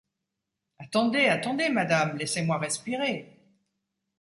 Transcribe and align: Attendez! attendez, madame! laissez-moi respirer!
Attendez! 0.79 1.27
attendez, 1.27 1.69
madame! 1.69 2.17
laissez-moi 2.17 2.57
respirer! 2.57 3.37